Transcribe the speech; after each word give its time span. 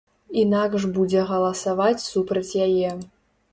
Інакш 0.43 0.87
будзе 0.95 1.21
галасаваць 1.33 2.05
супраць 2.09 2.49
яе. 2.69 2.89